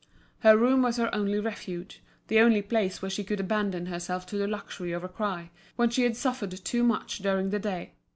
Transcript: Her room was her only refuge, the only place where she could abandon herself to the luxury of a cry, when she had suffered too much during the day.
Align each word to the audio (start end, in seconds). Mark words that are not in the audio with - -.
Her 0.39 0.57
room 0.57 0.81
was 0.81 0.97
her 0.97 1.13
only 1.13 1.37
refuge, 1.37 2.01
the 2.27 2.39
only 2.39 2.63
place 2.63 3.03
where 3.03 3.11
she 3.11 3.23
could 3.23 3.39
abandon 3.39 3.85
herself 3.85 4.25
to 4.25 4.35
the 4.35 4.47
luxury 4.47 4.93
of 4.93 5.03
a 5.03 5.07
cry, 5.07 5.51
when 5.75 5.91
she 5.91 6.01
had 6.01 6.17
suffered 6.17 6.49
too 6.65 6.81
much 6.81 7.19
during 7.19 7.51
the 7.51 7.59
day. 7.59 7.93